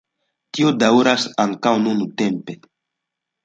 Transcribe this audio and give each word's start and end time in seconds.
Tio 0.57 0.71
daŭras 0.83 1.27
ankaŭ 1.45 1.77
nuntempe. 1.85 2.61